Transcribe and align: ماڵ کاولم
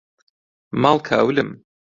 ماڵ 0.81 0.97
کاولم 1.07 1.49